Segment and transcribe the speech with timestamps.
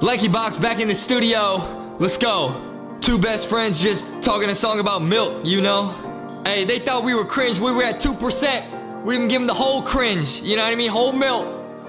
[0.00, 1.96] Lanky Box back in the studio.
[1.98, 2.96] Let's go.
[3.02, 6.42] Two best friends just talking a song about milk, you know?
[6.46, 7.60] Hey, they thought we were cringe.
[7.60, 9.04] We were at 2%.
[9.04, 10.40] We even give them the whole cringe.
[10.40, 10.90] You know what I mean?
[10.90, 11.46] Whole milk.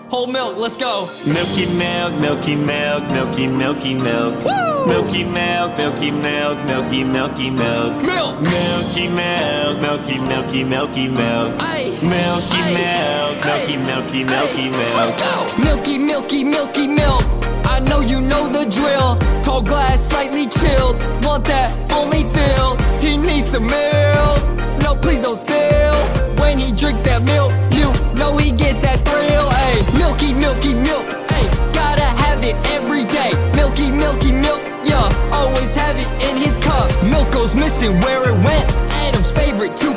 [0.10, 0.58] Whole milk.
[0.58, 1.10] Let's go.
[1.26, 4.43] Milky milk, milky milk, milky milky milk.
[4.43, 4.88] Woo!
[4.88, 8.04] Milky milk, milky milk, milky milky milk.
[8.04, 8.41] Milk.
[8.41, 11.55] Milky milk, milky milky milky milk.
[11.62, 11.98] Ay.
[12.02, 14.96] Milky milk, milky milky milky milk.
[14.96, 15.64] Let's go.
[15.64, 17.50] Milky, milky, milky milk.
[17.71, 19.16] I know you know the drill.
[19.43, 20.95] Tall glass, slightly chilled.
[21.23, 22.81] Want that fully filled.
[22.99, 24.39] He needs some milk.
[24.84, 25.99] No, please don't spill.
[26.41, 27.88] When he drink that milk, you
[28.20, 29.48] know he get that thrill.
[29.63, 31.07] Ay, milky, milky milk.
[31.31, 33.31] Ay, gotta have it every day.
[33.55, 34.62] Milky, milky milk.
[34.84, 36.91] Yeah, always have it in his cup.
[37.07, 38.67] Milk goes missing where it went.
[38.91, 39.95] Adam's favorite 2%.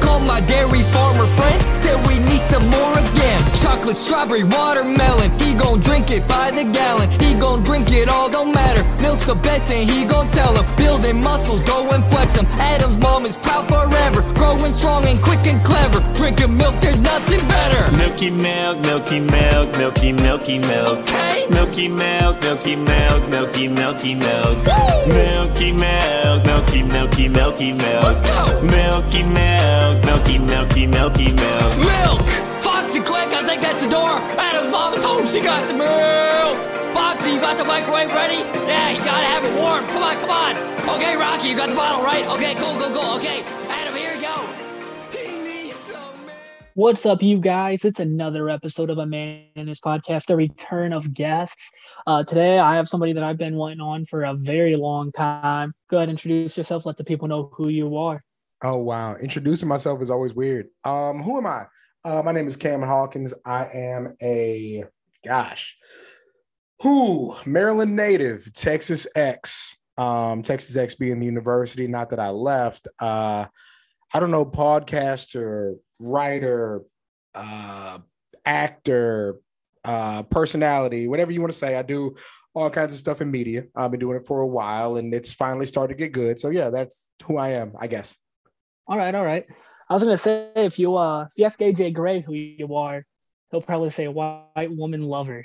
[0.00, 1.60] Call my dairy farmer friend.
[1.76, 2.53] Said we need some.
[3.84, 5.30] Chocolate, strawberry, watermelon.
[5.38, 7.10] He gon' drink it by the gallon.
[7.20, 8.82] He gon' drink it all, don't matter.
[9.02, 10.64] Milk's the best and he gon' tell him.
[10.76, 12.46] Building muscles, go and flex him.
[12.56, 14.22] Adam's mom is proud forever.
[14.32, 16.00] Growing strong and quick and clever.
[16.16, 17.96] Drinking milk, there's nothing better.
[17.98, 21.00] Milky milk, milky milk, milky milky milk.
[21.00, 21.46] Okay.
[21.50, 24.56] Milky milk, milky milk, milky milky milk.
[24.64, 25.12] Woo!
[25.12, 28.02] Milky milk, milky milky milky milk.
[28.02, 28.62] Let's go.
[28.62, 31.76] Milky milk, milky milky milky milk.
[31.76, 32.20] Milk!
[32.64, 33.23] Foxy quick, I think that's
[33.84, 34.16] the door.
[34.40, 36.56] Adam's mom is home, she got the milk.
[36.94, 38.40] Foxy, you got the microwave ready?
[38.66, 39.84] Yeah, you gotta have it warm.
[39.88, 40.96] Come on, come on.
[40.96, 42.26] Okay, Rocky, you got the bottle, right?
[42.28, 43.16] Okay, cool, cool, cool.
[43.16, 44.36] Okay, Adam, here you go.
[45.12, 46.38] He needs some milk.
[46.74, 47.84] What's up, you guys?
[47.84, 51.70] It's another episode of a Man in His podcast, a return of guests.
[52.06, 55.74] Uh, today, I have somebody that I've been wanting on for a very long time.
[55.90, 56.86] Go ahead, introduce yourself.
[56.86, 58.24] Let the people know who you are.
[58.62, 60.68] Oh wow, introducing myself is always weird.
[60.84, 61.66] Um, who am I?
[62.04, 63.32] Uh, my name is Cameron Hawkins.
[63.46, 64.84] I am a
[65.24, 65.78] gosh,
[66.82, 69.78] who Maryland native, Texas X.
[69.96, 71.86] Um, Texas X being the university.
[71.86, 72.88] Not that I left.
[73.00, 73.46] Uh,
[74.12, 76.82] I don't know, podcaster, writer,
[77.34, 77.98] uh,
[78.44, 79.38] actor,
[79.84, 81.74] uh, personality, whatever you want to say.
[81.74, 82.16] I do
[82.52, 83.64] all kinds of stuff in media.
[83.74, 86.38] I've been doing it for a while, and it's finally started to get good.
[86.38, 88.18] So yeah, that's who I am, I guess.
[88.86, 89.46] All right, all right.
[89.88, 93.04] I was gonna say if you uh if you ask AJ Gray who you are,
[93.50, 95.44] he'll probably say white woman lover.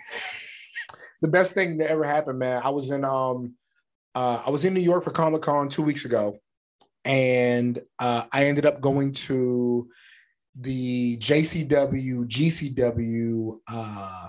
[1.22, 2.61] the best thing that ever happened, man.
[2.63, 3.53] I was in um
[4.16, 6.39] uh I was in New York for Comic Con two weeks ago,
[7.03, 9.89] and uh I ended up going to
[10.56, 14.27] the JCW GCW uh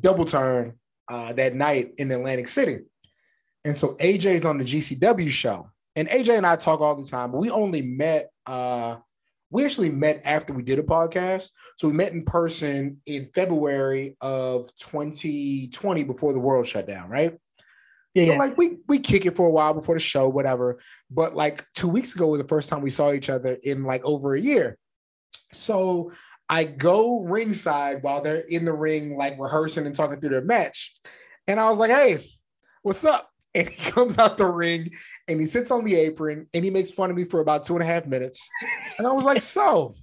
[0.00, 0.74] double turn
[1.08, 2.80] uh that night in Atlantic City.
[3.64, 5.70] And so AJ's on the GCW show.
[5.96, 8.96] And AJ and I talk all the time, but we only met uh
[9.54, 11.50] we actually met after we did a podcast.
[11.76, 17.38] So we met in person in February of 2020 before the world shut down, right?
[18.14, 18.38] Yeah, So, yeah.
[18.38, 20.80] like we we kick it for a while before the show, whatever.
[21.08, 24.04] But like two weeks ago was the first time we saw each other in like
[24.04, 24.76] over a year.
[25.52, 26.10] So
[26.48, 30.96] I go ringside while they're in the ring, like rehearsing and talking through their match.
[31.46, 32.18] And I was like, hey,
[32.82, 33.30] what's up?
[33.60, 34.90] And he comes out the ring
[35.28, 37.74] and he sits on the apron and he makes fun of me for about two
[37.74, 38.50] and a half minutes.
[38.98, 39.94] And I was like, so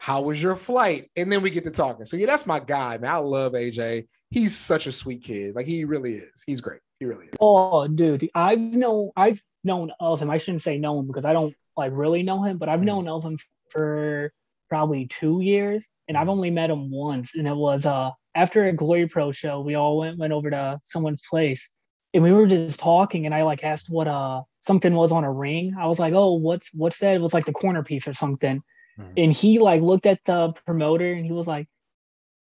[0.00, 1.08] how was your flight?
[1.16, 2.04] And then we get to talking.
[2.04, 3.10] So yeah, that's my guy, man.
[3.14, 4.08] I love AJ.
[4.30, 5.54] He's such a sweet kid.
[5.54, 6.42] Like he really is.
[6.44, 6.80] He's great.
[6.98, 7.34] He really is.
[7.40, 10.28] Oh, dude, I've known I've known of him.
[10.30, 12.84] I shouldn't say know him because I don't like really know him, but I've Mhm.
[12.86, 13.38] known of him
[13.70, 14.32] for
[14.68, 18.72] probably two years, and I've only met him once, and it was uh after a
[18.72, 19.60] Glory Pro show.
[19.60, 21.70] We all went went over to someone's place,
[22.14, 25.32] and we were just talking, and I like asked what uh something was on a
[25.32, 25.74] ring.
[25.78, 27.14] I was like, oh, what's what's that?
[27.14, 28.62] It was like the corner piece or something,
[28.98, 29.12] Mhm.
[29.16, 31.68] and he like looked at the promoter, and he was like,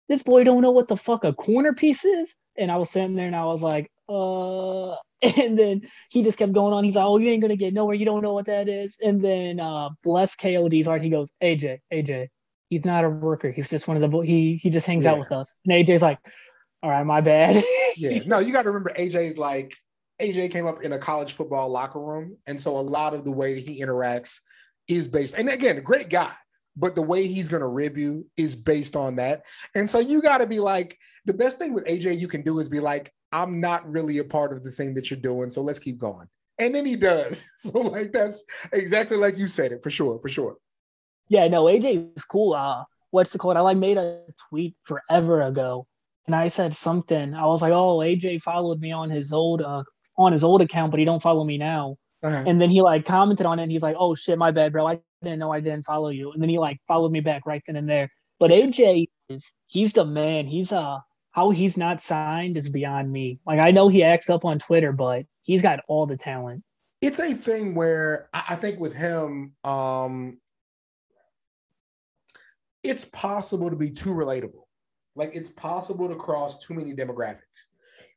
[0.09, 2.35] this boy don't know what the fuck a corner piece is.
[2.57, 4.93] And I was sitting there and I was like, uh,
[5.23, 6.85] and then he just kept going on.
[6.85, 7.95] He's like, oh, you ain't gonna get nowhere.
[7.95, 8.99] You don't know what that is.
[9.03, 12.29] And then uh, bless KOD's heart, he goes, AJ, AJ,
[12.71, 13.51] he's not a worker.
[13.51, 15.55] He's just one of the bo- he he just hangs out with us.
[15.67, 16.19] And AJ's like,
[16.83, 17.63] all right, my bad.
[17.97, 18.21] Yeah.
[18.27, 19.75] No, you got to remember AJ's like
[20.21, 23.33] AJ came up in a college football locker room, and so a lot of the
[23.33, 24.39] way that he interacts
[24.87, 25.35] is based.
[25.37, 26.33] And again, a great guy,
[26.77, 29.43] but the way he's gonna rib you is based on that.
[29.75, 32.59] And so you got to be like, the best thing with AJ you can do
[32.61, 35.61] is be like, I'm not really a part of the thing that you're doing, so
[35.63, 36.29] let's keep going.
[36.61, 37.45] And then he does.
[37.59, 40.57] So like that's exactly like you said it for sure, for sure.
[41.29, 42.55] yeah, no, AJ is cool.
[42.55, 43.57] Uh, what's the code?
[43.57, 45.87] I like made a tweet forever ago,
[46.29, 47.35] and I said something.
[47.35, 49.83] I was like, oh, AJ followed me on his old uh
[50.17, 51.97] on his old account, but he don't follow me now.
[52.23, 52.45] Uh-huh.
[52.47, 54.87] And then he like commented on it and he's like, oh shit, my bad, bro.
[54.87, 56.31] I didn't know I didn't follow you.
[56.33, 58.11] And then he like followed me back right then and there.
[58.39, 60.47] But AJ is he's the man.
[60.47, 60.99] He's uh
[61.31, 63.41] how he's not signed is beyond me.
[63.47, 66.63] Like I know he acts up on Twitter, but he's got all the talent.
[67.01, 70.39] It's a thing where I I think with him, um,
[72.83, 74.68] it's possible to be too relatable.
[75.19, 77.43] Like it's possible to cross too many demographics.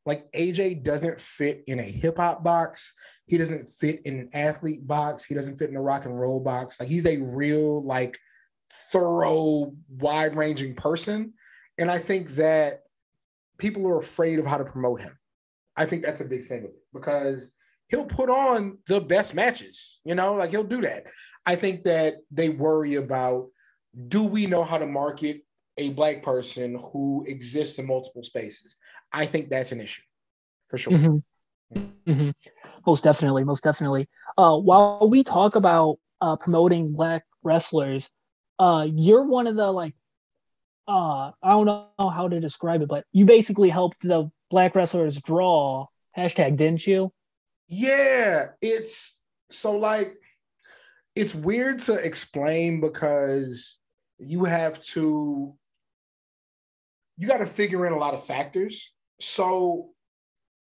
[0.05, 2.93] Like AJ doesn't fit in a hip hop box.
[3.25, 5.25] He doesn't fit in an athlete box.
[5.25, 6.79] He doesn't fit in a rock and roll box.
[6.79, 8.17] Like he's a real, like,
[8.91, 11.33] thorough, wide ranging person.
[11.77, 12.81] And I think that
[13.57, 15.17] people are afraid of how to promote him.
[15.75, 17.53] I think that's a big thing because
[17.87, 21.05] he'll put on the best matches, you know, like he'll do that.
[21.45, 23.47] I think that they worry about
[24.07, 25.41] do we know how to market
[25.81, 28.77] a black person who exists in multiple spaces?
[29.11, 30.03] I think that's an issue
[30.69, 30.93] for sure.
[30.93, 31.23] Mhm.
[32.07, 32.33] Mhm.
[32.85, 34.07] Most definitely, most definitely.
[34.37, 38.09] Uh, while we talk about uh, promoting black wrestlers,
[38.59, 39.95] uh, you're one of the like,
[40.87, 45.19] uh, I don't know how to describe it, but you basically helped the black wrestlers
[45.19, 47.11] draw hashtag, didn't you?
[47.67, 49.19] Yeah, it's
[49.49, 50.17] so like
[51.15, 53.79] it's weird to explain because
[54.19, 55.55] you have to
[57.17, 58.93] you got to figure in a lot of factors.
[59.19, 59.89] So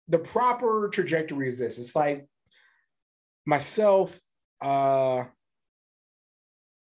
[0.09, 1.79] the proper trajectory is this.
[1.79, 2.27] It's like
[3.45, 4.21] myself,
[4.61, 5.25] uh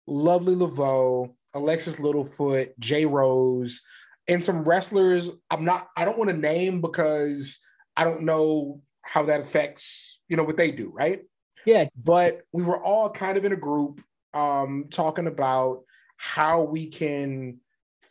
[0.07, 3.81] Lovely Laveau, Alexis Littlefoot, Jay Rose,
[4.29, 5.31] and some wrestlers.
[5.51, 7.59] I'm not, I don't want to name because
[7.97, 11.23] I don't know how that affects, you know, what they do, right?
[11.65, 11.87] Yeah.
[11.97, 14.03] But we were all kind of in a group
[14.35, 15.85] um talking about
[16.17, 17.61] how we can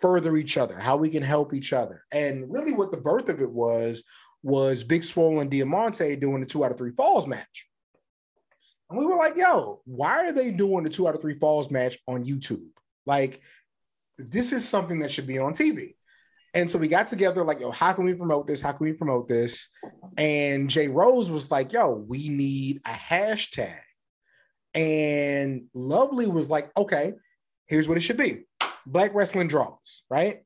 [0.04, 2.04] further each other, how we can help each other.
[2.12, 4.04] And really what the birth of it was
[4.44, 7.70] was Big Swole and Diamante doing the two out of three falls match.
[8.90, 11.72] And we were like, yo, why are they doing the two out of three falls
[11.72, 12.68] match on YouTube?
[13.06, 13.40] Like,
[14.18, 15.96] this is something that should be on TV.
[16.54, 18.62] And so we got together, like, yo, how can we promote this?
[18.62, 19.70] How can we promote this?
[20.18, 23.80] And Jay Rose was like, yo, we need a hashtag.
[24.74, 27.14] And Lovely was like, okay,
[27.68, 28.44] here's what it should be
[28.86, 30.42] Black Wrestling Draws, right?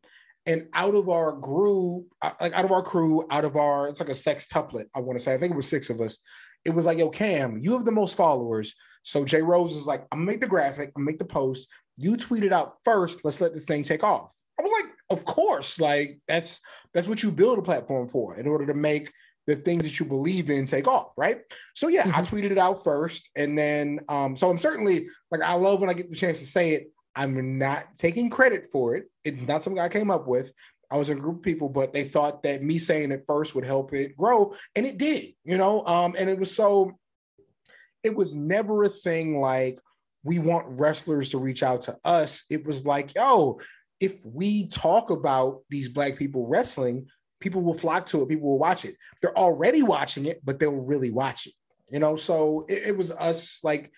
[0.46, 4.00] And out of our group, uh, like out of our crew, out of our, it's
[4.00, 6.20] like a sextuplet, I want to say, I think it was six of us.
[6.64, 8.74] It was like, yo, Cam, you have the most followers.
[9.04, 11.68] So Jay Rose is like, I'm gonna make the graphic, I'm gonna make the post.
[11.98, 13.22] You tweet it out first.
[13.24, 14.34] Let's let the thing take off.
[14.60, 16.60] I was like, of course, like that's
[16.94, 19.12] that's what you build a platform for in order to make
[19.46, 21.40] the things that you believe in take off, right?
[21.74, 25.54] So yeah, I tweeted it out first, and then um, so I'm certainly like I
[25.54, 26.92] love when I get the chance to say it.
[27.18, 29.06] I'm not taking credit for it.
[29.24, 30.54] It's not something I came up with.
[30.90, 33.66] I was a group of people, but they thought that me saying it first would
[33.66, 35.86] help it grow, and it did, you know.
[35.86, 36.98] Um, and it was so.
[38.04, 39.80] It was never a thing like
[40.24, 42.44] we want wrestlers to reach out to us.
[42.50, 43.60] It was like, yo,
[44.00, 47.08] if we talk about these black people wrestling,
[47.40, 48.30] people will flock to it.
[48.30, 48.96] People will watch it.
[49.22, 51.54] They're already watching it, but they'll really watch it.
[51.90, 53.92] You know, so it, it was us like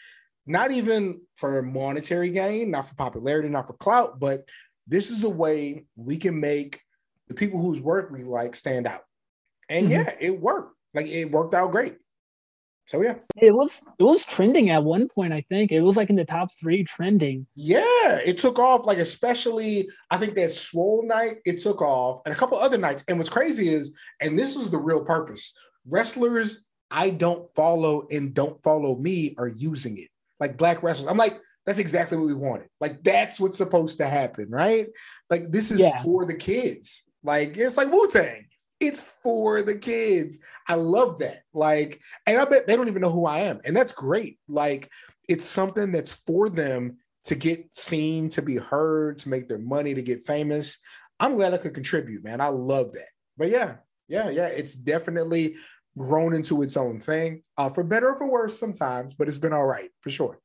[0.50, 4.50] not even for monetary gain, not for popularity, not for clout, but
[4.88, 6.82] this is a way we can make
[7.28, 9.04] the people whose work we like stand out.
[9.70, 9.92] And Mhm.
[9.92, 10.76] yeah, it worked.
[10.96, 11.98] Like it worked out great.
[12.88, 13.18] So yeah.
[13.38, 15.32] It was it was trending at one point.
[15.32, 17.46] I think it was like in the top three trending.
[17.54, 18.88] Yeah, it took off.
[18.88, 23.04] Like, especially, I think that swole night, it took off, and a couple other nights.
[23.08, 25.54] And what's crazy is, and this is the real purpose
[25.86, 30.10] wrestlers I don't follow and don't follow me are using it.
[30.40, 31.08] Like black wrestlers.
[31.10, 32.70] I'm like, that's exactly what we wanted.
[32.80, 34.88] Like, that's what's supposed to happen, right?
[35.30, 36.02] Like, this is Yeah.
[36.04, 37.06] for the kids.
[37.24, 38.48] Like, it's like Wu Tang.
[38.80, 40.40] It's for the kids.
[40.68, 41.42] I love that.
[41.54, 43.60] Like, and I bet they don't even know who I am.
[43.66, 44.40] And that's great.
[44.48, 44.90] Like,
[45.28, 49.94] it's something that's for them to get seen, to be heard, to make their money,
[49.94, 50.80] to get famous.
[51.20, 52.40] I'm glad I could contribute, man.
[52.42, 53.10] I love that.
[53.38, 53.76] But yeah,
[54.08, 55.58] yeah, yeah, it's definitely
[55.98, 59.54] grown into its own thing, uh, for better or for worse sometimes, but it's been
[59.54, 60.40] all right for sure.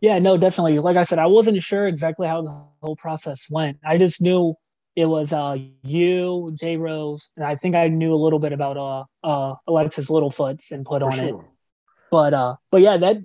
[0.00, 0.78] Yeah, no, definitely.
[0.78, 3.78] Like I said, I wasn't sure exactly how the whole process went.
[3.84, 4.54] I just knew
[4.96, 8.76] it was uh you, J Rose, and I think I knew a little bit about
[8.76, 11.34] uh uh Alexis Littlefoots and put For on it.
[12.10, 13.18] But uh but yeah, that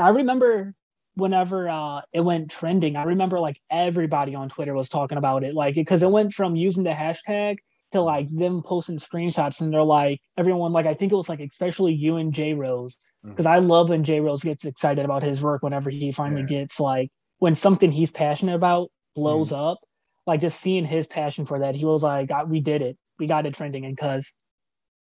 [0.00, 0.74] I remember
[1.14, 5.54] whenever uh it went trending, I remember like everybody on Twitter was talking about it.
[5.54, 7.58] Like because it went from using the hashtag
[7.96, 11.40] to like them posting screenshots and they're like everyone like I think it was like
[11.40, 13.30] especially you and J Rose mm-hmm.
[13.30, 16.60] because I love when J Rose gets excited about his work whenever he finally Yeah.
[16.60, 19.62] gets like when something he's passionate about blows mm-hmm.
[19.62, 19.78] up.
[20.26, 22.98] Like just seeing his passion for that, he was like, "God, "We did it.
[23.18, 24.32] We got it trending." And cause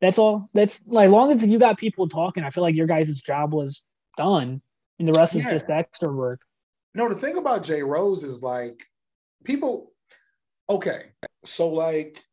[0.01, 0.49] that's all.
[0.53, 3.83] That's like long as you got people talking, I feel like your guys' job was
[4.17, 4.61] done,
[4.97, 6.41] and the rest is just extra work.
[6.95, 8.81] No, the thing about Jay Rose is like
[9.43, 9.91] people.
[10.69, 11.11] Okay,
[11.45, 12.23] so like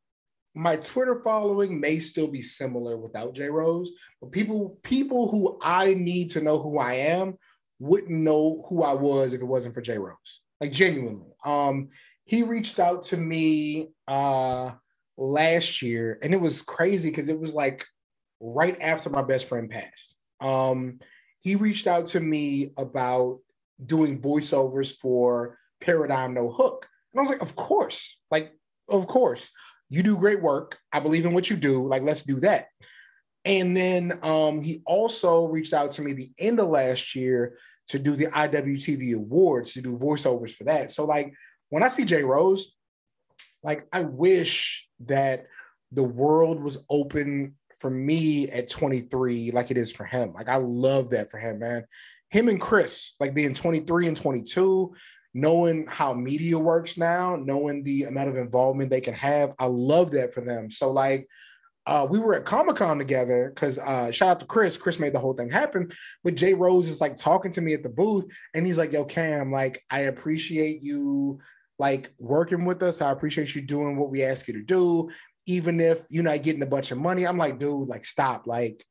[0.59, 5.95] my Twitter following may still be similar without J Rose, but people people who I
[5.95, 7.39] need to know who I am
[7.79, 10.41] wouldn't know who I was if it wasn't for J Rose.
[10.61, 11.33] Like genuinely.
[11.45, 11.91] Um,
[12.25, 14.73] he reached out to me uh
[15.17, 17.87] last year, and it was crazy because it was like
[18.41, 20.17] right after my best friend passed.
[20.41, 20.99] Um,
[21.41, 23.39] he reached out to me about
[23.85, 26.89] doing voiceovers for Paradigm No Hook.
[27.13, 28.53] And I was like, of course, like,
[28.89, 29.51] of course,
[29.91, 30.79] you do great work.
[30.93, 31.87] I believe in what you do.
[31.87, 32.67] Like, let's do that.
[33.45, 37.57] And then um, he also reached out to me the end of last year
[37.89, 40.91] to do the IWTV Awards to do voiceovers for that.
[40.91, 41.33] So, like,
[41.71, 42.75] when I see Jay Rose,
[43.63, 45.47] like, I wish that
[45.93, 50.35] the world was open for me at 23 like it is for him.
[50.35, 51.85] Like, I love that for him, man.
[52.31, 54.95] Him and Chris, like being 23 and 22,
[55.41, 59.55] knowing how media works now, knowing the amount of involvement they can have.
[59.59, 60.71] I love that for them.
[60.71, 61.29] So like
[61.87, 64.77] uh, we were at Comic Con together because uh, shout out to Chris.
[64.77, 65.91] Chris made the whole thing happen.
[66.23, 69.07] But Jay Rose is like talking to me at the booth, and he's like, "Yo,
[69.07, 71.39] Cam, like I appreciate you
[71.79, 73.01] like working with us.
[73.01, 75.09] I appreciate you doing what we ask you to do,
[75.47, 78.47] even if you're not getting a bunch of money." I'm like, dude, like stop.
[78.47, 78.85] Like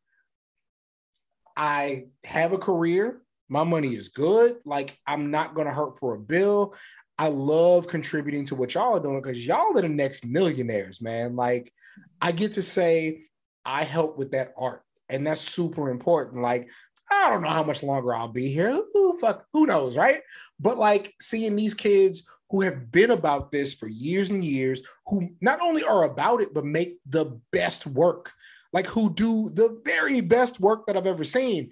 [1.55, 3.21] I have a career.
[3.49, 4.57] My money is good.
[4.65, 6.75] Like I'm not gonna hurt for a bill.
[7.17, 11.35] I love contributing to what y'all are doing because y'all are the next millionaires, man.
[11.35, 11.73] Like
[12.21, 13.23] I get to say
[13.65, 16.41] I help with that art, and that's super important.
[16.41, 16.69] Like
[17.11, 18.81] I don't know how much longer I'll be here.
[18.93, 20.21] Who fuck, who knows, right?
[20.59, 25.29] But like seeing these kids who have been about this for years and years, who
[25.41, 28.33] not only are about it but make the best work,
[28.73, 31.71] like who do the very best work that I've ever seen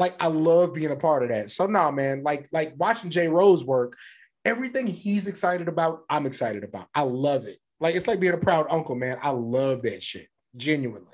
[0.00, 1.50] like I love being a part of that.
[1.50, 3.96] So nah, man, like like watching Jay Rose work,
[4.44, 6.88] everything he's excited about, I'm excited about.
[6.94, 7.58] I love it.
[7.78, 9.18] Like it's like being a proud uncle, man.
[9.22, 10.26] I love that shit.
[10.56, 11.06] Genuinely.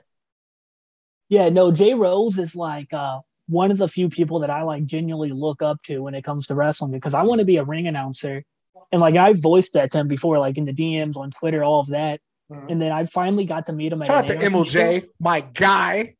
[1.28, 4.86] Yeah, no, Jay Rose is like uh one of the few people that I like
[4.86, 7.64] genuinely look up to when it comes to wrestling because I want to be a
[7.64, 8.44] ring announcer.
[8.92, 11.80] And like I voiced that to him before, like in the DMs on Twitter, all
[11.80, 12.20] of that.
[12.52, 12.68] Mm-hmm.
[12.68, 14.04] And then I finally got to meet him.
[14.04, 16.14] Shout out to MLJ, my guy.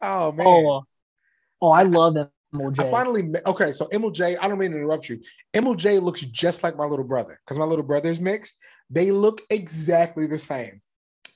[0.00, 0.46] Oh man.
[0.46, 0.84] Oh,
[1.64, 2.14] Oh, I love
[2.54, 2.78] MLJ.
[2.78, 3.72] I finally okay.
[3.72, 5.18] So MLJ, I don't mean to interrupt you.
[5.54, 8.58] MLJ looks just like my little brother because my little brother is mixed.
[8.90, 10.82] They look exactly the same.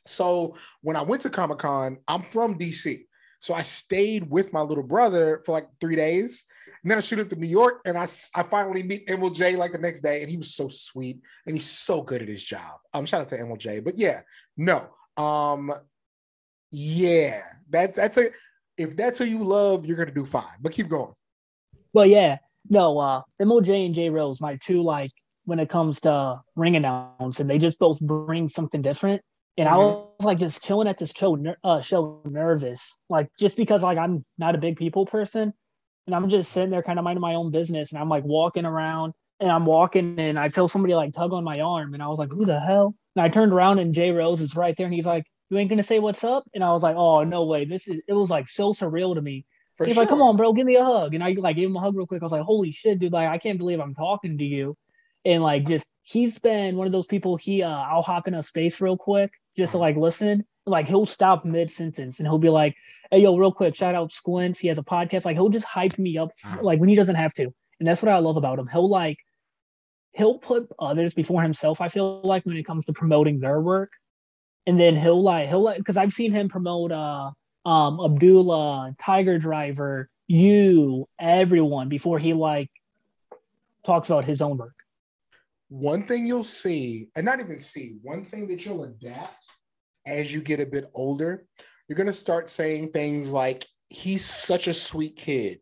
[0.06, 3.06] So when I went to Comic Con, I'm from DC.
[3.40, 6.44] So I stayed with my little brother for like three days.
[6.82, 9.72] And then I shoot up to New York and I, I finally meet MLJ like
[9.72, 10.20] the next day.
[10.20, 12.80] And he was so sweet and he's so good at his job.
[12.92, 13.82] Um, shout out to MLJ.
[13.82, 14.20] But yeah,
[14.58, 14.90] no.
[15.16, 15.72] Um,
[16.70, 18.30] yeah, that that's a
[18.78, 20.44] if that's who you love, you're gonna do fine.
[20.60, 21.12] But keep going.
[21.92, 22.38] Well, yeah,
[22.70, 25.10] no, uh, MLJ and J Rose, my two like
[25.44, 29.22] when it comes to ring announcing, they just both bring something different.
[29.56, 29.74] And mm-hmm.
[29.74, 33.98] I was like just chilling at this show, uh, show nervous, like just because like
[33.98, 35.52] I'm not a big people person,
[36.06, 38.64] and I'm just sitting there kind of minding my own business, and I'm like walking
[38.64, 42.08] around, and I'm walking, and I feel somebody like tug on my arm, and I
[42.08, 42.94] was like, who the hell?
[43.16, 45.70] And I turned around, and J Rose is right there, and he's like, you ain't
[45.70, 46.44] gonna say what's up?
[46.54, 47.64] And I was like, oh no way.
[47.64, 49.46] This is it was like so surreal to me.
[49.76, 50.02] For He's sure.
[50.02, 51.14] like, come on, bro, give me a hug.
[51.14, 52.22] And I like gave him a hug real quick.
[52.22, 54.76] I was like, holy shit, dude, like I can't believe I'm talking to you.
[55.24, 58.42] And like just he's been one of those people, he uh I'll hop in a
[58.42, 60.44] space real quick just to like listen.
[60.66, 62.76] Like he'll stop mid sentence and he'll be like,
[63.10, 64.58] Hey yo, real quick, shout out Squints.
[64.58, 65.24] He has a podcast.
[65.24, 67.44] Like he'll just hype me up like when he doesn't have to.
[67.78, 68.66] And that's what I love about him.
[68.66, 69.18] He'll like
[70.12, 73.92] he'll put others before himself, I feel like when it comes to promoting their work
[74.68, 77.30] and then he'll like he'll like because I've seen him promote uh
[77.64, 82.70] um Abdullah, Tiger Driver, you, everyone before he like
[83.84, 84.74] talks about his own work.
[85.70, 89.42] One thing you'll see, and not even see, one thing that you'll adapt
[90.06, 91.46] as you get a bit older,
[91.88, 95.60] you're gonna start saying things like, he's such a sweet kid.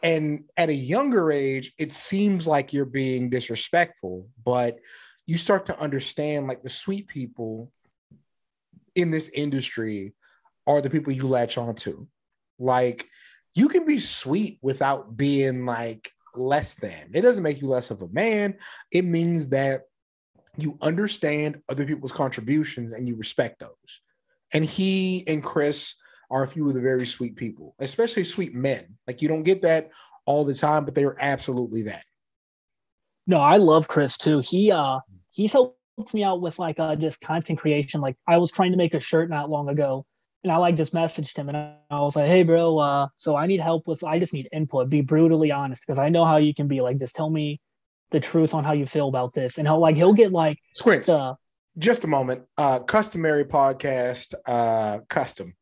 [0.00, 4.78] And at a younger age, it seems like you're being disrespectful, but
[5.26, 7.72] you start to understand like the sweet people
[8.98, 10.14] in this industry
[10.66, 12.06] are the people you latch onto.
[12.58, 13.06] Like
[13.54, 17.10] you can be sweet without being like less than.
[17.14, 18.56] It doesn't make you less of a man.
[18.90, 19.82] It means that
[20.56, 23.70] you understand other people's contributions and you respect those.
[24.52, 25.94] And he and Chris
[26.30, 28.98] are a few of the very sweet people, especially sweet men.
[29.06, 29.90] Like you don't get that
[30.26, 32.04] all the time, but they are absolutely that.
[33.26, 34.40] No, I love Chris too.
[34.40, 34.98] He uh
[35.30, 35.77] he's helped
[36.14, 38.00] me out with like uh just content creation.
[38.00, 40.06] Like I was trying to make a shirt not long ago,
[40.44, 43.46] and I like just messaged him and I was like, "Hey, bro, uh, so I
[43.46, 44.04] need help with.
[44.04, 44.88] I just need input.
[44.88, 46.80] Be brutally honest because I know how you can be.
[46.80, 47.60] Like, just tell me
[48.10, 51.06] the truth on how you feel about this." And he'll like he'll get like Squints.
[51.06, 51.36] the
[51.78, 52.42] Just a moment.
[52.56, 55.54] Uh, customary podcast, uh, custom.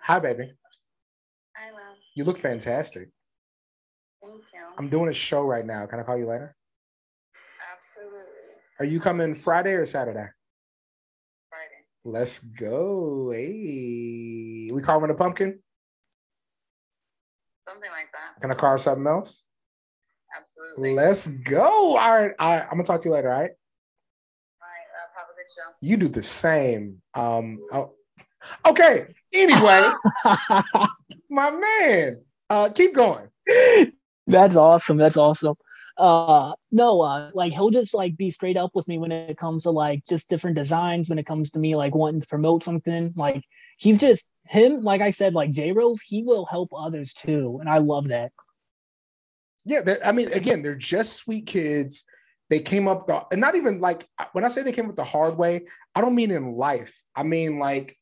[0.00, 0.52] Hi, baby.
[1.56, 1.96] I love.
[2.14, 3.08] You look fantastic.
[4.22, 4.60] Thank you.
[4.78, 5.86] I'm doing a show right now.
[5.86, 6.54] Can I call you later?
[8.78, 8.90] Absolutely.
[8.90, 10.26] Are you coming Friday or Saturday?
[11.48, 11.84] Friday.
[12.04, 13.30] Let's go.
[13.32, 15.58] Hey, we carving a pumpkin?
[17.68, 18.40] Something like that.
[18.40, 19.44] Can I carve something else?
[20.36, 20.94] Absolutely.
[20.94, 21.96] Let's go.
[21.96, 22.32] All right.
[22.38, 23.32] I, I'm gonna talk to you later.
[23.32, 23.50] All right.
[24.60, 24.86] All right.
[24.92, 25.72] Uh, have a good show.
[25.80, 27.00] You do the same.
[27.14, 27.58] Um.
[27.72, 27.92] Oh,
[28.66, 29.06] okay.
[29.32, 29.90] Anyway,
[31.30, 32.22] my man.
[32.48, 33.28] Uh, keep going.
[34.26, 34.96] That's awesome.
[34.96, 35.54] That's awesome.
[35.98, 39.62] Uh no, uh like he'll just like be straight up with me when it comes
[39.62, 43.14] to like just different designs, when it comes to me like wanting to promote something.
[43.16, 43.42] Like
[43.78, 47.58] he's just him, like I said, like J Rose, he will help others too.
[47.60, 48.32] And I love that.
[49.64, 49.80] Yeah.
[50.04, 52.04] I mean, again, they're just sweet kids.
[52.48, 55.04] They came up the, and not even like when I say they came up the
[55.04, 55.62] hard way,
[55.94, 57.02] I don't mean in life.
[57.14, 57.96] I mean like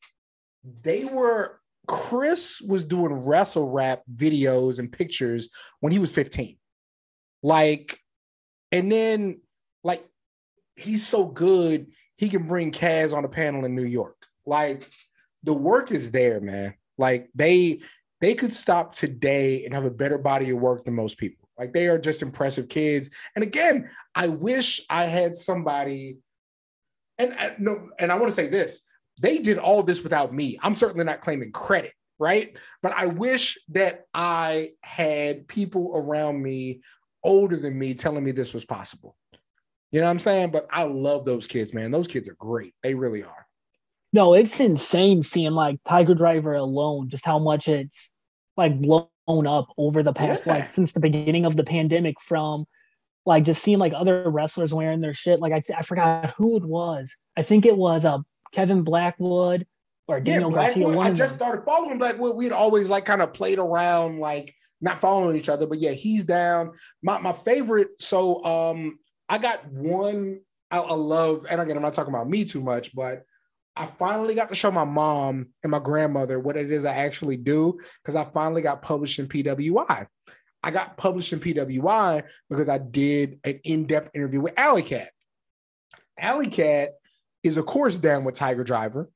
[0.83, 1.59] they were.
[1.87, 5.49] Chris was doing wrestle rap videos and pictures
[5.81, 6.57] when he was 15.
[7.45, 7.99] Like,
[8.71, 9.41] and then
[9.83, 10.03] like
[10.75, 14.17] he's so good, he can bring Kaz on a panel in New York.
[14.47, 14.89] Like
[15.43, 16.73] the work is there, man.
[16.97, 17.81] Like they
[18.19, 21.47] they could stop today and have a better body of work than most people.
[21.55, 23.11] Like they are just impressive kids.
[23.35, 26.17] And again, I wish I had somebody.
[27.19, 28.81] And no, and I want to say this:
[29.21, 30.57] they did all this without me.
[30.63, 32.57] I'm certainly not claiming credit, right?
[32.81, 36.81] But I wish that I had people around me
[37.25, 39.17] older than me telling me this was possible.
[39.91, 40.51] You know what I'm saying?
[40.51, 41.91] But I love those kids, man.
[41.91, 42.73] Those kids are great.
[42.83, 43.45] They really are.
[44.13, 48.13] No, it's insane seeing like Tiger Driver alone, just how much it's
[48.55, 50.53] like blown up over the past Yeah.
[50.53, 52.65] like since the beginning of the pandemic from
[53.25, 55.39] like just seeing like other wrestlers wearing their shit.
[55.39, 57.15] Like I, th- I forgot who it was.
[57.35, 58.19] I think it was uh
[58.53, 59.65] Kevin Blackwood
[60.07, 60.75] or Yeah, Daniel Garcia.
[60.83, 60.95] Blackwood.
[60.95, 62.35] One I just started following Blackwood.
[62.37, 64.53] We'd always like kind of played around, like
[64.85, 65.65] not following each other.
[65.65, 66.71] But yeah, he's down.
[67.03, 67.89] My my favorite.
[67.99, 70.39] So um, I got one.
[70.71, 73.23] I, I love, and again, I'm not talking about me too much, but
[73.75, 77.37] I finally got to show my mom and my grandmother what it is I actually
[77.37, 80.07] do because I finally got published in PWI.
[80.63, 85.09] I got published in PWI because I did an in-depth interview with Alley Cat.
[86.17, 86.89] Alley Cat
[87.43, 89.09] is, of course, down with Tiger Driver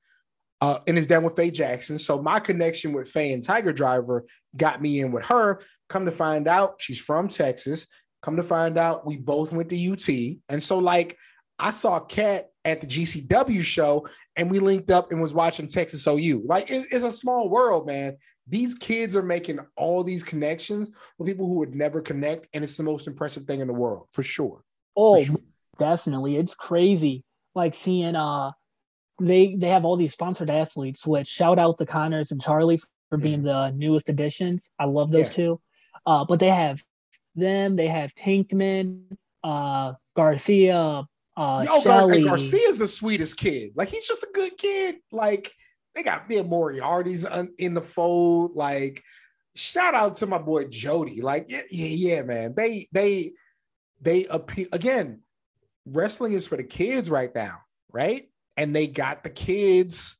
[0.62, 1.98] uh, and is down with Faye Jackson.
[2.00, 5.62] So my connection with Faye and Tiger Driver got me in with her.
[5.88, 7.88] Come to find out, she's from Texas.
[8.22, 10.10] Come to find out, we both went to UT.
[10.50, 11.17] And so, like,
[11.58, 16.06] I saw Kat at the GCW show and we linked up and was watching Texas
[16.06, 16.43] OU.
[16.45, 18.17] Like, it- it's a small world, man.
[18.48, 22.48] These kids are making all these connections with people who would never connect.
[22.54, 24.63] And it's the most impressive thing in the world, for sure.
[24.98, 25.38] Oh, For sure.
[25.78, 26.36] definitely.
[26.36, 27.24] It's crazy.
[27.56, 28.52] Like seeing uh
[29.19, 32.79] they they have all these sponsored athletes, which shout out to Connors and Charlie
[33.10, 34.69] for being the newest additions.
[34.79, 35.34] I love those Yeah.
[35.34, 35.62] two.
[36.05, 36.84] Uh but they have
[37.36, 39.03] them, they have Pinkman,
[39.43, 41.03] uh Garcia,
[41.38, 43.71] uh Yo, Gar- Garcia's the sweetest kid.
[43.75, 44.97] Like he's just a good kid.
[45.12, 45.51] Like
[45.95, 48.55] they got their Moriarty's un- in the fold.
[48.55, 49.03] Like
[49.55, 51.21] shout out to my boy Jody.
[51.21, 52.53] Like yeah, yeah, yeah, man.
[52.55, 53.32] They they
[54.01, 55.21] they appeal again.
[55.86, 58.28] Wrestling is for the kids right now, right?
[58.60, 60.17] And they got the kids,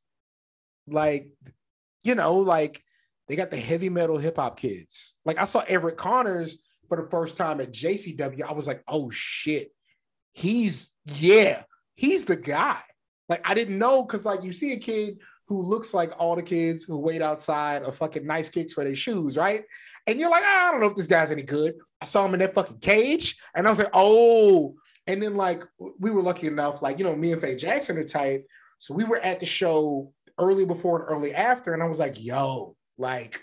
[0.88, 1.28] like
[2.04, 2.82] you know, like
[3.28, 5.16] they got the heavy metal hip hop kids.
[5.26, 8.42] Like I saw Everett Connors for the first time at JCW.
[8.42, 9.72] I was like, oh shit
[10.34, 11.64] he's yeah,
[11.96, 12.82] he's the guy.
[13.28, 16.44] Like I didn't know because like you see a kid who looks like all the
[16.44, 19.64] kids who wait outside of fucking nice kicks for their shoes, right?
[20.08, 21.76] And you're like, "Ah, I don't know if this guy's any good.
[22.02, 24.76] I saw him in that fucking cage, and I was like, oh.
[25.10, 25.64] And then like
[26.00, 28.44] we were lucky enough, like you know, me and Faye Jackson are tight,
[28.78, 32.24] so we were at the show early before and early after, and I was like,
[32.24, 33.42] yo, like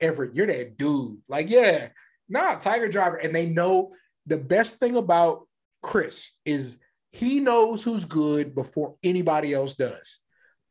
[0.00, 1.18] Everett, you're that dude.
[1.28, 1.88] Like, yeah,
[2.28, 3.92] nah, Tiger Driver, and they know
[4.26, 5.48] the best thing about
[5.82, 6.78] Chris is
[7.10, 10.20] he knows who's good before anybody else does.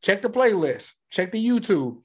[0.01, 2.01] Check the playlist, check the YouTube.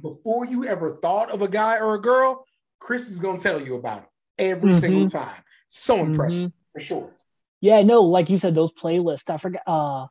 [0.00, 2.44] Before you ever thought of a guy or a girl,
[2.80, 4.08] Chris is gonna tell you about it
[4.38, 4.80] every Mhm.
[4.80, 5.44] single time.
[5.68, 6.52] So impressive Mhm.
[6.72, 7.10] For sure.
[7.60, 9.30] Yeah, no, like you said, those playlists.
[9.30, 10.06] I forgot uh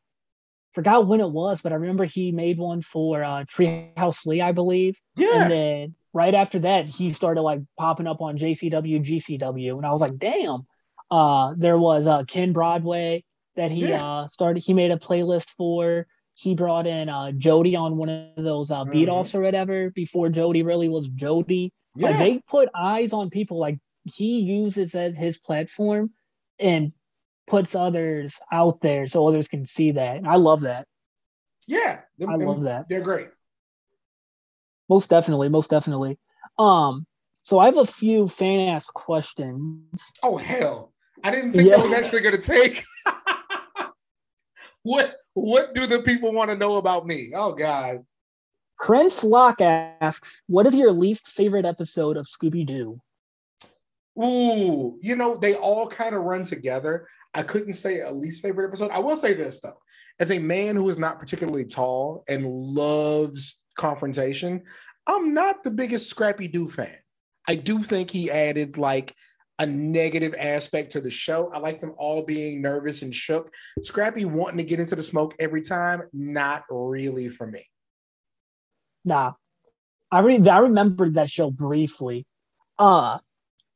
[0.73, 4.51] forgot when it was, but I remember he made one for uh Treehouse Lee, I
[4.51, 4.99] believe.
[5.15, 9.85] Yeah, And then right after that, he started like popping up on JCW, GCW, and
[9.85, 10.61] I was like, damn.
[11.09, 13.23] Uh, there was uh Ken Broadway
[13.57, 14.05] that he Yeah.
[14.21, 14.63] uh started.
[14.63, 16.07] He made a playlist for.
[16.35, 19.11] He brought in uh Jody on one of those uh beat Mhm.
[19.13, 21.73] offs or whatever before Jody really was Jody.
[21.97, 22.07] yeah.
[22.11, 23.59] Like they put eyes on people.
[23.59, 26.11] Like he uses as his platform,
[26.61, 26.93] and
[27.47, 30.17] puts others out there so others can see that.
[30.17, 30.87] And I love that.
[31.67, 32.87] Yeah, them- I love that.
[32.89, 33.29] They're great.
[34.89, 36.17] Most definitely, most definitely.
[36.59, 37.05] Um,
[37.43, 40.11] so I have a few fan asked questions.
[40.21, 40.93] Oh hell!
[41.23, 41.77] I didn't think Yeah.
[41.77, 42.83] that was actually going to take.
[44.83, 47.31] what What do the people want to know about me?
[47.35, 48.05] Oh God!
[48.79, 52.99] Prince Locke asks, "What is your least favorite episode of Scooby Doo?"
[54.17, 57.07] Ooh, you know they all kind of run together.
[57.33, 58.91] I couldn't say a least favorite episode.
[58.91, 59.79] I will say this though,
[60.19, 64.63] as a man who is not particularly tall and loves confrontation,
[65.07, 66.97] I'm not the biggest Scrappy Doo fan.
[67.47, 69.15] I do think he added like
[69.59, 71.51] a negative aspect to the show.
[71.53, 73.53] I like them all being nervous and shook.
[73.81, 77.65] Scrappy wanting to get into the smoke every time, not really for me.
[79.05, 79.33] Nah,
[80.11, 82.25] I re- I that show briefly.
[82.77, 83.19] Uh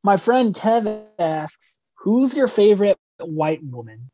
[0.05, 4.11] my friend Kev asks, "Who's your favorite white woman?"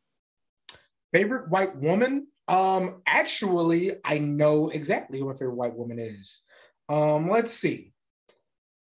[1.11, 2.27] Favorite white woman?
[2.47, 6.43] Um, actually, I know exactly who my favorite white woman is.
[6.87, 7.91] Um, let's see.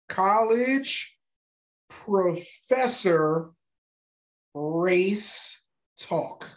[0.09, 1.19] College
[1.89, 3.51] professor
[4.55, 5.61] race
[5.99, 6.49] talk.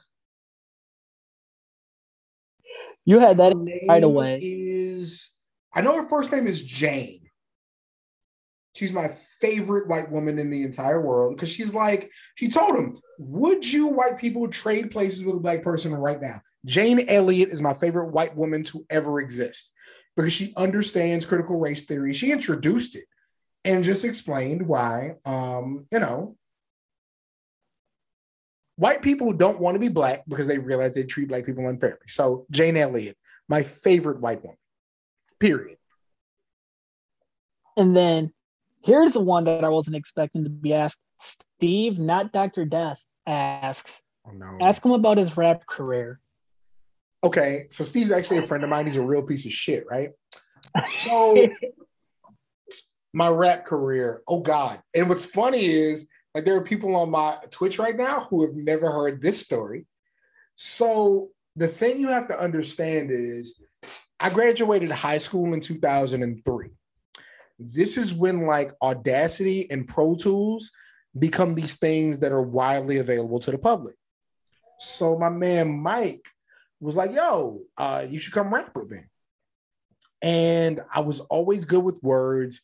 [3.04, 3.52] You had that
[3.87, 4.38] right away.
[4.42, 5.34] Is
[5.74, 7.28] I know her first name is Jane.
[8.74, 9.08] She's my
[9.40, 13.88] favorite white woman in the entire world because she's like, she told him, Would you
[13.88, 16.40] white people trade places with a black person right now?
[16.64, 19.72] Jane Elliott is my favorite white woman to ever exist
[20.16, 22.12] because she understands critical race theory.
[22.12, 23.05] She introduced it
[23.64, 26.37] and just explained why, um, you know,
[28.77, 31.98] white people don't want to be black because they realize they treat black people unfairly.
[32.07, 33.16] So, Jane Elliott,
[33.48, 34.59] my favorite white woman,
[35.38, 35.79] period.
[37.77, 38.33] And then
[38.82, 41.00] here's the one that I wasn't expecting to be asked.
[41.20, 42.64] Steve, not Dr.
[42.64, 44.58] Death, asks, Oh, no.
[44.60, 46.20] ask him about his rap career.
[47.24, 48.86] okay, so Steve's actually a friend of mine.
[48.86, 50.10] He's a real piece of shit, right?
[50.86, 51.46] So
[53.12, 54.80] my rap career, oh God.
[54.94, 58.54] And what's funny is like there are people on my Twitch right now who have
[58.54, 59.86] never heard this story.
[60.54, 63.60] So the thing you have to understand is
[64.20, 66.68] I graduated high school in 2003.
[67.59, 70.71] This is when like Audacity and Pro Tools
[71.18, 73.97] become these things that are widely available to the public.
[74.79, 76.27] So my man Mike
[76.81, 79.01] was like, yo, uh, you should come rap with me.
[80.23, 82.61] And I was always good with words,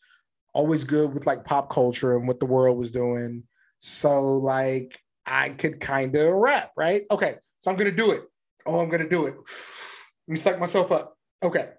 [0.53, 3.45] always good with like pop culture and what the world was doing.
[3.81, 7.05] So like I could kind of rap, right?
[7.11, 8.23] Okay, so I'm gonna do it.
[8.67, 9.35] Oh, I'm gonna do it.
[10.29, 11.17] Let me suck myself up.
[11.43, 11.71] Okay.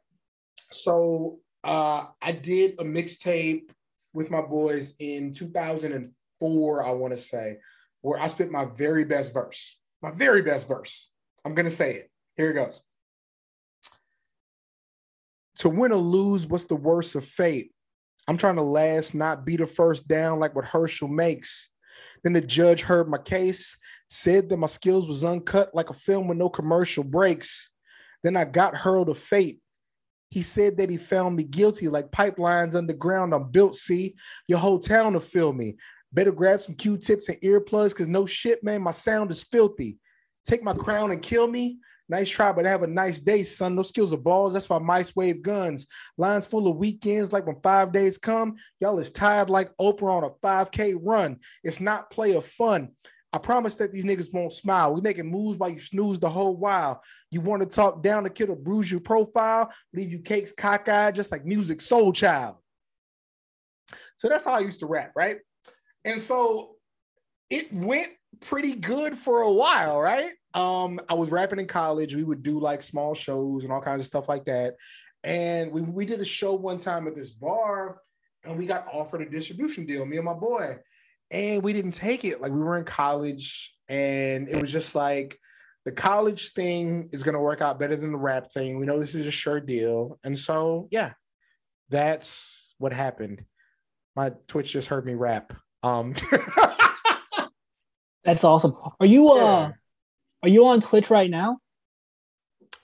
[0.72, 3.70] So uh I did a mixtape
[4.14, 7.58] with my boys in 2004, I want to say,
[8.02, 9.78] where I spit my very best verse.
[10.02, 11.10] My very best verse.
[11.44, 12.12] I'm gonna say it.
[12.38, 12.80] Here it goes.
[15.60, 17.72] To win or lose, what's the worst of fate?
[18.28, 21.70] I'm trying to last, not be the first down like what Herschel makes.
[22.24, 23.78] Then the judge heard my case,
[24.10, 27.70] said that my skills was uncut like a film with no commercial breaks.
[28.24, 29.60] Then I got hurled to fate.
[30.36, 33.34] He said that he found me guilty like pipelines underground.
[33.34, 34.16] I'm built, see?
[34.50, 35.78] Your whole town will feel me.
[36.12, 39.98] Better grab some Q-tips and earplugs because no shit, man, my sound is filthy.
[40.46, 41.78] Take my crown and kill me.
[42.10, 43.76] Nice try, but have a nice day, son.
[43.76, 44.52] No skills of balls.
[44.52, 45.88] That's why mice wave guns.
[46.18, 48.56] Lines full of weekends, like when five days come.
[48.82, 51.40] Y'all is tired like Oprah on a 5K run.
[51.64, 52.90] It's not play of fun.
[53.36, 54.94] I promise that these niggas won't smile.
[54.94, 57.04] We making moves while you snooze the whole while.
[57.30, 61.16] You want to talk down the kid or bruise your profile, leave you cakes cockeyed,
[61.16, 62.56] just like Musiq Soulchild.
[64.16, 65.40] So that's how I used to rap, right?
[66.06, 66.76] And so
[67.50, 68.08] it went
[68.40, 70.32] pretty good for a while, right?
[70.54, 72.16] Um, I was rapping in college.
[72.16, 74.76] We would do like small shows and all kinds of stuff like that.
[75.26, 77.98] And we, we did a show one time at this bar
[78.46, 80.78] and we got offered a distribution deal, me and my boy.
[81.32, 82.42] And we didn't take it.
[82.42, 85.38] Like we were in college and it was just like
[85.86, 88.80] the college thing is going to work out better than the rap thing.
[88.80, 90.20] We know this is a sure deal.
[90.24, 91.14] And so, yeah,
[91.90, 93.44] that's what happened.
[94.16, 95.54] My Twitch just heard me rap.
[95.84, 96.14] Um,
[98.24, 98.74] That's awesome.
[99.00, 99.72] Are you uh Yeah.
[100.44, 101.60] are you on Twitch right now?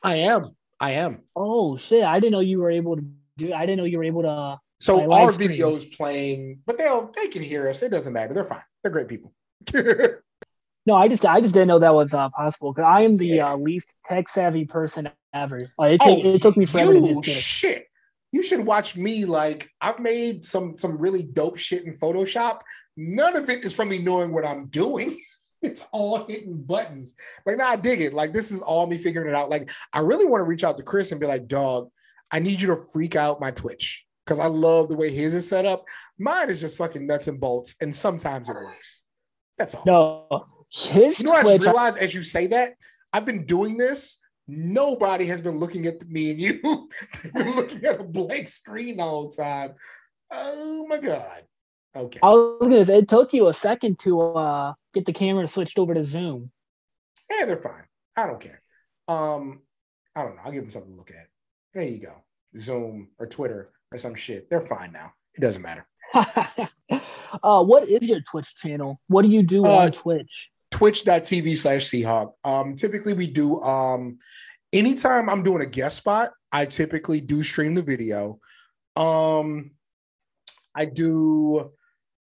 [0.03, 0.55] I am.
[0.79, 1.23] I am.
[1.35, 2.03] Oh shit.
[2.03, 3.03] I didn't know you were able to
[3.37, 5.51] do I didn't know you were able to So My our stream.
[5.51, 7.83] videos playing, but they'll they can hear us.
[7.83, 8.33] It doesn't matter.
[8.33, 8.63] They're fine.
[8.83, 9.33] They're great people.
[10.87, 13.27] No, I just I just didn't know that was uh, possible because I am the
[13.27, 13.51] Yeah.
[13.53, 15.59] uh, least tech savvy person ever.
[15.77, 17.41] Like, it, take, it took me forever to Oh, you just get it.
[17.43, 17.85] shit.
[18.31, 19.25] You should watch me.
[19.25, 22.61] Like I've made some some really dope shit in Photoshop.
[22.97, 25.15] None of it is from me knowing what I'm doing.
[25.61, 27.13] it's all hitting buttons.
[27.45, 28.13] Like, nah, I dig it.
[28.15, 29.51] Like, this is all me figuring it out.
[29.51, 31.91] Like, I really want to reach out to Chris and be like, dog,
[32.31, 35.47] I need you to freak out my Twitch because I love the way his is
[35.47, 35.85] set up.
[36.17, 39.01] Mine is just fucking nuts and bolts, and sometimes it works.
[39.57, 39.83] That's all.
[39.85, 42.73] No, his You know, what I just realized as you say that,
[43.11, 44.17] I've been doing this.
[44.47, 46.59] Nobody has been looking at me and you.
[47.23, 49.75] They've been looking at a blank screen all the whole time.
[50.31, 51.43] Oh my god.
[51.95, 52.19] Okay.
[52.23, 55.77] I was gonna say it took you a second to uh get the camera switched
[55.77, 56.51] over to Zoom.
[57.29, 57.83] Yeah, they're fine.
[58.15, 58.61] I don't care.
[59.07, 59.61] Um,
[60.15, 60.41] I don't know.
[60.43, 61.27] I'll give them something to look at.
[61.73, 62.13] There you go.
[62.57, 64.49] Zoom or Twitter or some shit.
[64.49, 65.13] They're fine now.
[65.35, 65.85] It doesn't matter.
[67.43, 68.99] uh, what is your Twitch channel?
[69.07, 70.49] What do you do Uh, on Twitch?
[70.71, 72.31] twitch.tv slash Ceehawk.
[72.43, 74.19] Um, typically we do um
[74.71, 78.39] anytime I'm doing a guest spot, I typically do stream the video.
[78.95, 79.71] Um
[80.73, 81.71] I do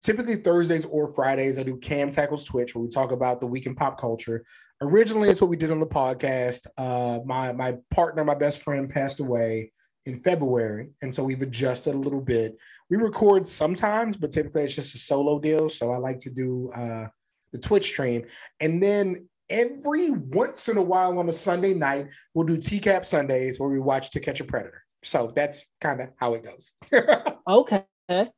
[0.04, 1.60] typically Thursdays or Fridays.
[1.60, 4.46] I do Cam Tackles Twitch where we talk about the week in pop culture.
[4.82, 6.68] Originally, it's what we did on the podcast.
[6.78, 9.72] Uh my my partner, my best friend passed away
[10.08, 12.58] in February, and so we've adjusted a little bit.
[12.90, 15.70] We record sometimes, but typically it's just a solo deal.
[15.70, 17.08] So I like to do uh
[17.52, 18.26] the Twitch stream.
[18.60, 23.60] And then every once in a while on a Sunday night, we'll do TCAP Sundays
[23.60, 24.84] where we watch To Catch a Predator.
[25.04, 26.72] So that's kind of how it goes.
[27.48, 27.86] Okay,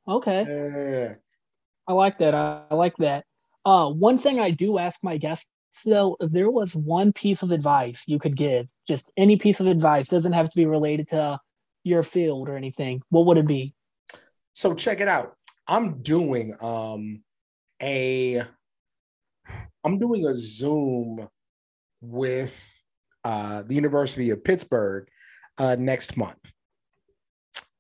[0.08, 1.16] okay, Yeah.
[1.88, 2.36] I like that.
[2.36, 3.26] I, I like that.
[3.66, 5.52] Uh, one thing I do ask my guests
[5.86, 9.66] though, if there was one piece of advice you could give, just any piece of
[9.68, 11.40] advice, doesn't have to be related to
[11.84, 13.02] your field or anything.
[13.10, 13.74] What would it be?
[14.54, 15.36] So check it out.
[15.68, 17.24] I'm doing um
[17.82, 18.44] a
[19.84, 21.28] I'm doing a Zoom
[22.02, 22.82] with
[23.24, 25.08] uh the University of Pittsburgh
[25.58, 26.52] uh next month.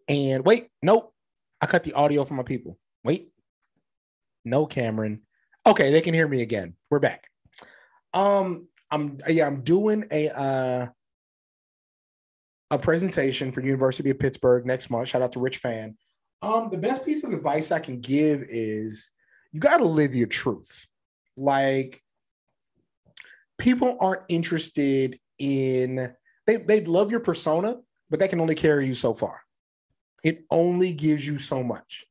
[0.07, 1.13] And wait, nope.
[1.62, 2.77] I cut the audio from my people.
[3.03, 3.31] Wait.
[4.45, 5.21] No, Cameron.
[5.65, 6.75] Okay, they can hear me again.
[6.89, 7.27] We're back.
[8.13, 10.88] Um I'm yeah, I'm doing a uh
[12.71, 15.10] a presentation for University of Pittsburgh next month.
[15.10, 15.97] Shout out to Rich Fan.
[16.41, 19.10] Um, the best piece of advice I can give is
[19.51, 20.86] you got to live your truth.
[21.36, 22.01] Like,
[23.58, 26.13] people aren't interested in
[26.47, 27.77] they they love your persona,
[28.10, 29.41] but they can only carry you so far.
[30.23, 32.05] It only gives you so much.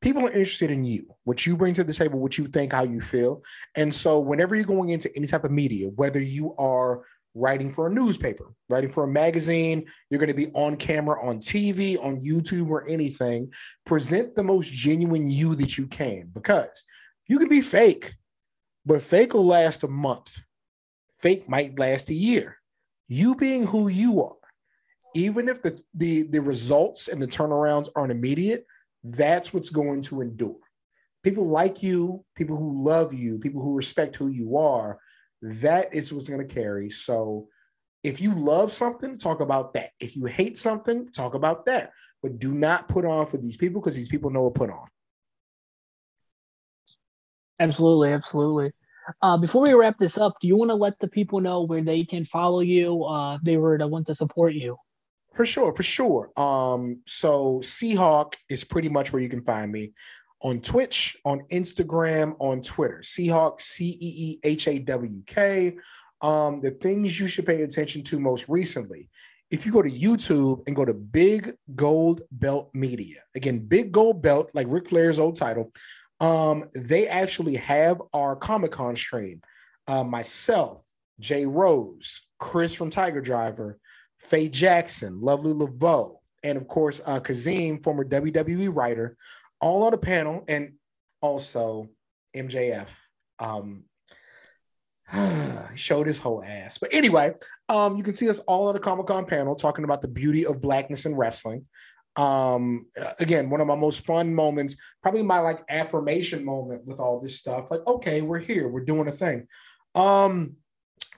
[0.00, 2.84] People are interested in you, what you bring to the table, what you think, how
[2.84, 3.42] you feel.
[3.74, 7.88] And so, whenever you're going into any type of media, whether you are writing for
[7.88, 12.20] a newspaper, writing for a magazine, you're going to be on camera on TV, on
[12.20, 13.52] YouTube, or anything.
[13.84, 16.84] Present the most genuine you that you can because
[17.26, 18.14] you can be fake,
[18.86, 20.42] but fake will last a month.
[21.18, 22.58] Fake might last a year.
[23.08, 24.36] You being who you are,
[25.14, 28.66] even if the, the, the results and the turnarounds aren't immediate,
[29.02, 30.56] that's what's going to endure.
[31.22, 34.98] People like you, people who love you, people who respect who you are,
[35.44, 36.88] that is what's going to carry.
[36.90, 37.48] So
[38.02, 39.90] if you love something, talk about that.
[40.00, 41.92] If you hate something, talk about that.
[42.22, 44.86] But do not put on for these people because these people know what put on.
[47.60, 48.72] Absolutely, absolutely.
[49.20, 51.82] Uh, before we wrap this up, do you want to let the people know where
[51.82, 54.76] they can follow you uh, if they were to want to support you?
[55.34, 56.30] For sure, for sure.
[56.38, 59.92] Um, so Ceehawk is pretty much where you can find me
[60.44, 62.98] on Twitch, on Instagram, on Twitter.
[63.02, 65.76] Ceehawk, C E E H A W K.
[66.20, 69.08] Um, the things you should pay attention to most recently.
[69.50, 74.22] If you go to YouTube and go to Big Gold Belt Media, again, Big Gold
[74.22, 75.72] Belt, like Ric Flair's old title,
[76.20, 79.40] um, they actually have our Comic Con stream.
[79.86, 80.84] Uh, myself,
[81.20, 83.78] Jay Rose, Chris from Tiger Driver,
[84.18, 89.16] Faye Jackson, Lovely Laveau, and of course, uh, Kazeem, former WWE writer,
[89.60, 90.74] all on the panel, and
[91.20, 91.88] also
[92.36, 92.88] MJF.
[93.38, 93.84] Um,
[95.74, 96.78] showed his whole ass.
[96.78, 97.34] But anyway,
[97.68, 100.46] um, you can see us all on the Comic Con panel talking about the beauty
[100.46, 101.66] of blackness in wrestling.
[102.16, 102.86] Um,
[103.18, 107.38] again, one of my most fun moments, probably my like affirmation moment with all this
[107.38, 107.70] stuff.
[107.70, 109.46] Like, okay, we're here, we're doing a thing.
[109.94, 110.56] Um,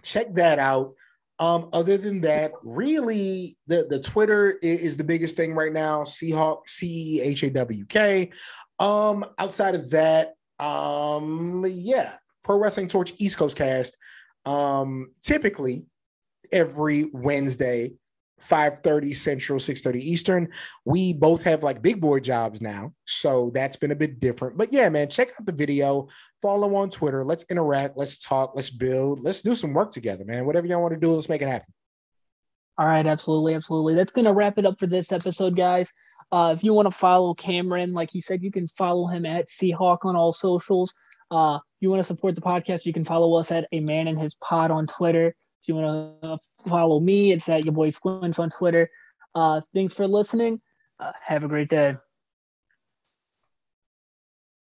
[0.03, 0.95] check that out.
[1.39, 6.03] Um, other than that, really, the, the Twitter is, is the biggest thing right now.
[6.03, 8.31] Ceehawk, C E H A W K.
[8.79, 13.97] Um, outside of that, um, yeah, Pro Wrestling Torch East Coast Cast.
[14.45, 15.85] Um, typically
[16.53, 17.93] every Wednesday,
[18.41, 20.49] 5:30 Central, 6:30 Eastern.
[20.85, 24.57] We both have like big boy jobs now, so that's been a bit different.
[24.57, 26.09] But yeah, man, check out the video,
[26.43, 27.25] follow on Twitter.
[27.25, 30.47] Let's interact, let's talk, let's build, let's do some work together, man.
[30.47, 31.73] Whatever y'all want to do, let's make it happen.
[32.79, 33.95] All right, absolutely, absolutely.
[33.95, 35.93] That's gonna wrap it up for this episode, guys.
[36.31, 39.47] Uh, if you want to follow Cameron, like he said, you can follow him at
[39.47, 40.93] Ceehawk on all socials.
[41.31, 44.19] Uh, you want to support the podcast, you can follow us at a man and
[44.19, 45.35] his pod on Twitter.
[45.67, 48.91] You want to follow me, it's at your boy Squints on Twitter.
[49.35, 50.61] Uh, thanks for listening.
[50.99, 51.95] Uh, have a great day.